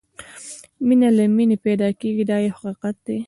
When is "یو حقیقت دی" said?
2.43-3.17